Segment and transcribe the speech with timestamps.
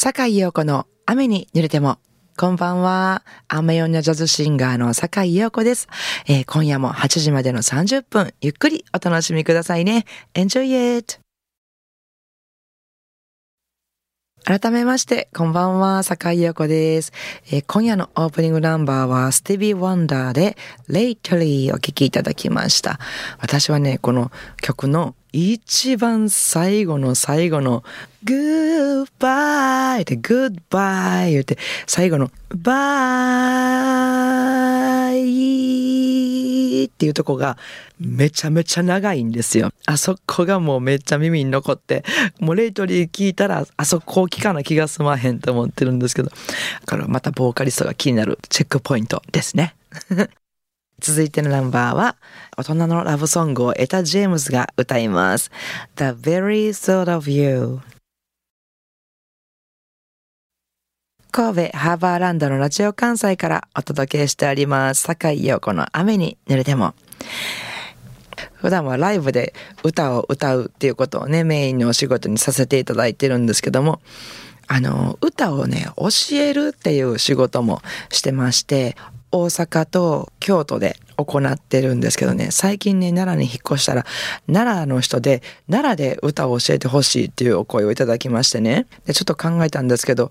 [0.00, 1.98] 坂井陽子の雨に濡れても。
[2.36, 3.24] こんばんは。
[3.48, 5.88] 雨女ジャズシンガーの坂井陽子です、
[6.28, 10.04] えー、今夜も8時までの30分、ゆっくりお楽しみくださいね。
[10.34, 11.18] Enjoy it!
[14.44, 17.12] 改めまして、こんばんは、坂井陽子です、
[17.50, 20.56] えー、今夜のオープニングナンバーは、スティビー・ワンダーで、
[20.86, 23.00] レイトリーをお聴きいただきました。
[23.40, 24.30] 私はね、この
[24.62, 27.84] 曲の一番最後の最後の
[28.24, 33.58] Goodbye って Goodbye 言って最後の Bye
[36.86, 37.58] っていうとこが
[38.00, 39.70] めちゃめちゃ長いんですよ。
[39.86, 42.04] あそこがもうめっちゃ耳に残って
[42.40, 46.36] もうレイトリー聞いたらあそこを聞かな気が済まへんと思ってるんですけどだ
[46.86, 49.74] からまたボーカリストが気になるチェックポイントですね。
[51.00, 52.16] 続いてのナンバーは、
[52.56, 55.50] 大人のラブソングをエタ・ジェームズが歌います。
[55.96, 57.80] The Very Thought of You
[61.30, 65.02] 神戸ハーバーランドのラジオ関西からお届けしております。
[65.02, 66.94] 坂井陽子の雨に濡れても。
[68.54, 74.00] 普段はライブで歌を歌うっていうことをね、メインのお仕事にさせていただいてるんですけども、
[74.66, 78.96] あの、歌をね、教えるっていう仕事もしてまして、
[79.30, 84.06] 大阪と京都で行ってるんですけどね、最近ね、奈良に引っ越したら、
[84.46, 90.30] 奈良の人で、奈良で歌を教えてほしいっていうお声をいただきましてね、でちょっと考えたんですけど、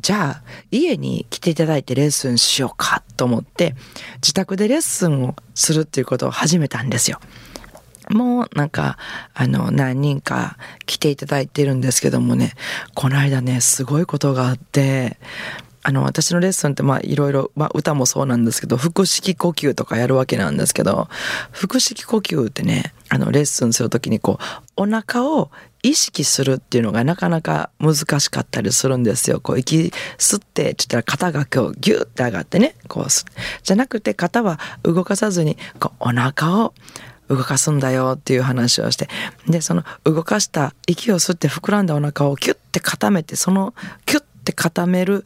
[0.00, 3.74] じゃあ、家に来ていただいてレッスンしようかと思って、
[4.22, 7.20] 自宅でレッスンをするっていうことを始めたんですよ。
[8.10, 8.96] もうなんか、
[9.34, 12.54] あの、何人か来ていただいてるんですけどもね、
[12.94, 15.18] この間ね、すごいことがあって、
[15.88, 21.08] あの、私のレッスンってまあいろいろ、まあ歌もそうなんですけど、腹式呼吸とかやるわけなんですけど、
[21.50, 25.50] 腹式呼吸ってね、あの、レッスンするときにこう、お腹を
[25.82, 29.40] 意識するっていうのがなかなか難しかったりするんですよ。
[29.40, 33.10] こう、息吸って、ちょっと肩が今日ギューって上がってね、こう、
[33.62, 36.74] じゃなくて肩は動かさずに、こう、お腹を
[37.28, 39.08] 動かすんだよっていう話をして、
[39.46, 43.72] で、その動かした息を吸って膨らんだお腹をキュッて固めて、その
[44.04, 45.24] キュッて固める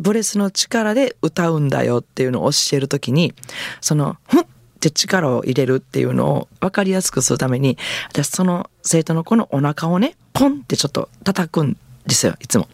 [0.00, 3.34] ブレスの力で歌うんだよっていうのを教えるときに、
[3.80, 4.44] その、ふんっ
[4.80, 7.76] て力を入れるっていうのを分かりやすくするために、
[8.08, 12.68] 私その生徒の子のお腹をね、ポンってちょっと叩くんですよ、いつも。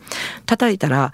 [0.47, 1.13] 叩いたら、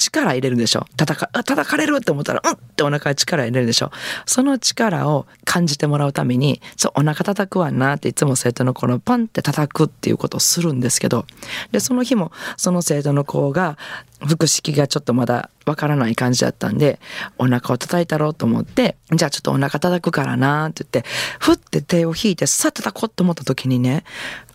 [0.00, 0.86] 力入れるでしょ。
[0.96, 3.90] 叩か、叩かれるって思ったら、うんってお腹に力入れるでしょ。
[4.26, 11.26] その力を感じてもらうために、そう、お腹叩くわなっていつも生徒の子のパンって叩くっていうことをするんですけど、
[11.72, 13.76] で、その日もその生徒の子が、
[14.20, 17.00] 腹式がちょっとまだわからない感じだったんで、
[17.38, 21.08] お腹を叩いたろうと思って、じゃあちょっとお腹叩くからなって言って、
[21.38, 24.04] ふって手を引いてさっ叩こうと思った時にね、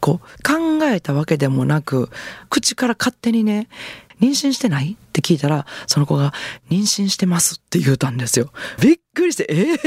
[0.01, 2.09] こう考えたわけでもなく、
[2.49, 3.67] 口から勝手にね、
[4.21, 4.93] 妊娠してない？
[4.93, 6.33] って聞いたら、その子が、
[6.69, 8.51] 妊娠してますって言うたんですよ。
[8.81, 9.79] びっくりして、ええー、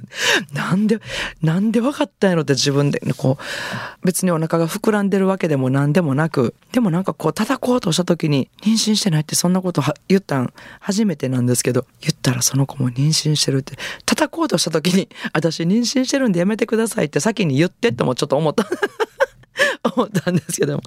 [0.54, 1.00] なんで、
[1.42, 18.66] なんで分かったんやろって自分で、こう、別にお腹が膨らんでるわけでも何でもなく、でもなんかこう叩こうとした時に、妊娠してないってそんなこと言ったん初めてなんですけど、言ったらその子も妊娠してるって、叩こうとした時に、私妊娠してるんでやめてくださいって先に言ってってもちょっと思った。
[19.94, 20.82] 思ったんですけども。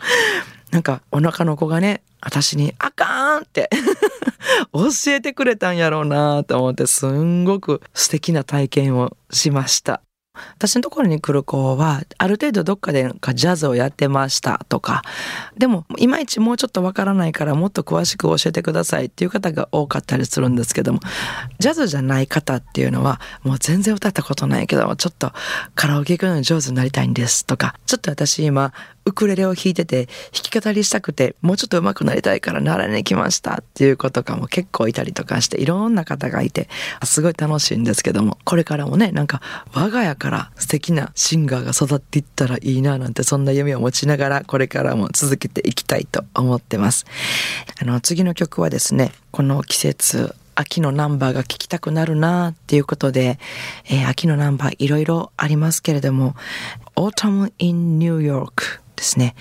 [0.72, 3.70] なんかお腹の子がね、私にあかんって
[4.74, 10.02] 教えてくれたんやろうなと思ってすんごく素敵な体験をしました。
[10.56, 15.02] 私のところに来る子は、ある程度どっかでなんかジャズをやってましたとか、
[15.58, 21.00] でも、いまいちもうちょっとわからないからもっと詳しく教えてくださいっていう方が多かったりするんですけども、
[21.60, 25.32] ジャズじゃない方っていうのは、もう全然歌ったことないけど、ちょっと
[25.76, 28.74] カラオケ行くのに上手になりたいんですとか、ちょっと私今、
[29.10, 36.70] ウクレレを弾いてて、弾き語りしたくて、もうちょっと上手くなりたいから習いに来ましたっていう子とかも結構いたりとかして、いろんな方がいて、
[37.04, 39.42] すごい楽しいんですけども、これからもね、なんか
[39.74, 47.06] 我が家から素敵なシンガーが育っていったらいいななんて、そんな夢を持ちながら、これからも続けていきたいと思ってます。
[47.82, 53.40] あの、次の曲はですね、この季節、秋のナンバーが聴きたくなるなっていうことで、
[53.86, 56.36] えー、秋のナンバーいろいろありますけれども、
[56.98, 59.34] Autumn in New York ですね、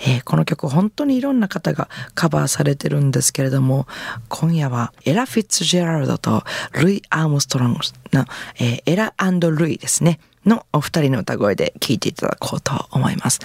[0.00, 3.86] えー、この曲本当にいろんな方がカバーされてるんですけれども、
[4.28, 7.78] 今夜はエラ・フィッツジェラルドとルイ・アームストロング
[8.12, 8.24] の、
[8.58, 13.38] えー、エラルイですね、のお二人の歌声で聴いていただこうと思います。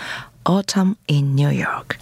[0.44, 2.00] Autumn in New York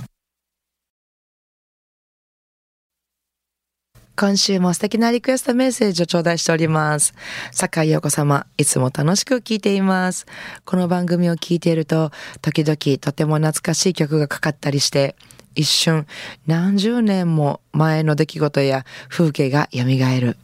[4.20, 7.14] 今週も素敵なリクエストメッセージを頂戴しております。
[7.52, 10.26] 坂井陽子様、いつも楽しく聞いています。
[10.66, 12.10] この番組を聞いていると、
[12.42, 15.16] 時々とても懐かしい曲がかかったりして、
[15.54, 16.08] 一瞬
[16.48, 20.36] 何十年も前の出来事や風景が蘇る。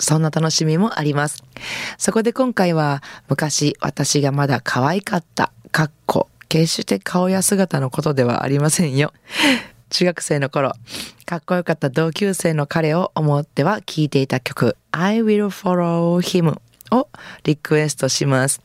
[0.00, 1.44] そんな楽しみもあります。
[1.98, 9.12] そこで今回は昔私がまだ可愛かった、かっこ、決して顔や姿のことではありませんよ。
[9.90, 10.72] 中学生の頃、
[11.26, 16.58] かっこよかった同級生の彼を思っては聴いていた曲 I Will Follow Him
[16.90, 17.08] を
[17.44, 18.62] リクエストします。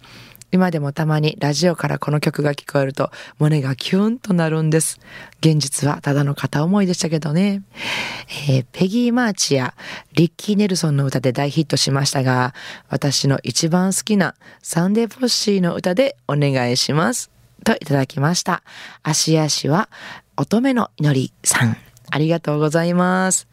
[0.52, 5.02] 今でもたまにラジオからこの曲が聞こえると胸がキュンとなるんです。
[5.42, 7.62] 現実はただの片思いでしたけどね。
[8.48, 9.74] えー、ペギー・マーチや
[10.14, 12.54] リッキー・ネルソンの歌で大ヒットしましたが、
[12.88, 17.32] 私の一番好きなサンディ・ポージーの歌でお願いします。
[17.66, 18.64] といただきました。
[19.04, 19.90] 足足は
[20.38, 21.78] 乙女の祈りさん。
[22.12, 23.48] ありがとうございます。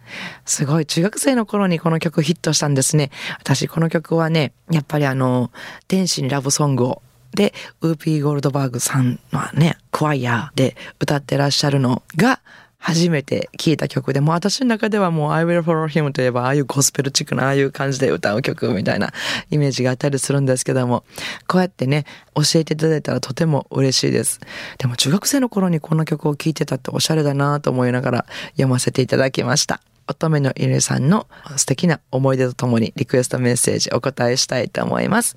[0.45, 3.11] すごい、中学生の頃にこの曲ヒットしたんですね。
[3.41, 5.51] 私、この曲はね、やっぱりあの、
[5.89, 7.03] 天使にラブソングを、
[7.35, 12.41] で、ウーピー・ゴールドバーグさんのね、クワイヤーで歌ってらっしゃるのが、
[12.85, 19.13] 初めて聴いた曲で、も私の中ではもう I Will Follow Him といえば、ああいうゴスペルチックなああいう感じで歌う曲みたいな
[19.53, 21.05] イメージがあったりするんですけども、
[21.47, 24.41] こうやってね、教えていただいたらとても嬉しいです。
[24.79, 29.81] でも中学生の頃にこの曲を聴いてたっておしゃれだなと思いながら読ませていただきました。
[30.09, 35.37] 乙女の犬さんの素敵な思い出とともにリクエストメッセージお答えしたいと思います。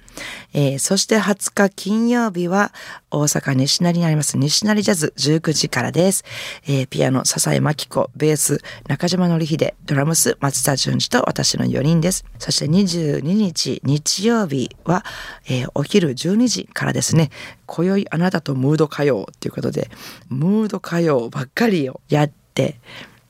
[0.53, 2.73] えー、そして20日金曜日は
[3.09, 6.25] 大阪西成にあります西成ジャズ19時からです。
[6.67, 12.25] えー、ピアノ笹井真紀子、ベース中島則秀、ドラムス松田淳二と私の4人です。
[12.37, 15.05] そして22日日曜日は、
[15.47, 17.29] えー、お昼12時からですね、
[17.65, 19.89] 今宵あなたとムード歌謡ということで、
[20.27, 22.81] ムード歌謡ばっかりをやって、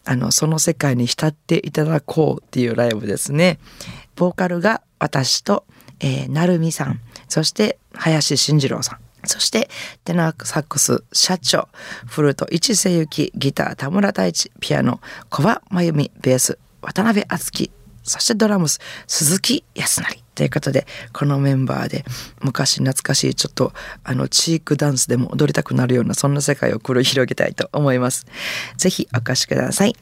[0.05, 3.59] あの、その世界に浸っていただこうっていうライブですね。
[4.15, 5.65] ボーカルが私と、
[5.99, 8.99] えー、なるみさん、そして林慎次郎さん。
[9.27, 9.69] そして、
[10.03, 11.67] テナーサックス、社長、
[12.05, 17.71] フルート、市瀬幸、ギター、田村太一、ピアノ、小葉真由美、ベース、渡辺敦樹、
[18.03, 20.24] そしてドラムス、鈴木康成。
[20.35, 22.05] ということで、このメンバーで
[22.41, 23.73] 昔懐かしいちょっと
[24.03, 28.27] あのチークダンスでも踊りたくなるようなそんな世界を繰り広げたいと思います。
[28.77, 29.95] ぜひお越しください。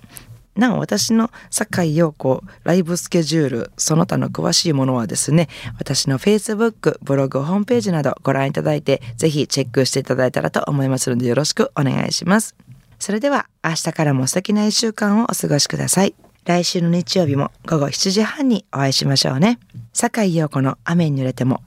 [0.56, 5.50] なお、私の坂井陽子ライブスケジュール、その他の詳しいものはですね、
[5.80, 12.56] 私の Facebook、ブログ、ホームページなどご覧いただいて、ぜひチェックしていただいたらと思いますのでよろしくお願いします。
[13.00, 16.14] それでは、明日からも素敵な一週間をお過ごしください。
[16.46, 19.60] 来週の日曜日も午後7時半にお会いしましょうね。
[19.94, 21.62] 坂井陽子の雨に濡れても。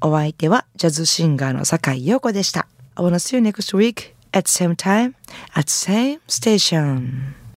[0.00, 2.66] お相手はジャズシンガーの坂井陽子でした。
[2.94, 5.14] I wanna see you next week at same time
[5.54, 7.41] at same station.